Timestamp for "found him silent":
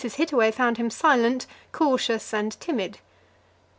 0.51-1.45